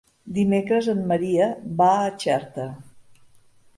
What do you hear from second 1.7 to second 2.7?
va a Xerta.